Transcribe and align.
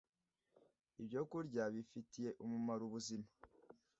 ibyokurya 1.01 1.63
bifitiye 1.75 2.29
umumaro 2.43 2.81
ubuzima, 2.87 3.27